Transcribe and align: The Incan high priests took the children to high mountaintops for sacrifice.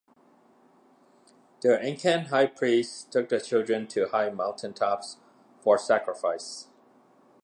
The 1.61 1.79
Incan 1.79 2.25
high 2.29 2.47
priests 2.47 3.03
took 3.03 3.29
the 3.29 3.39
children 3.39 3.87
to 3.89 4.07
high 4.07 4.31
mountaintops 4.31 5.17
for 5.59 5.77
sacrifice. 5.77 6.67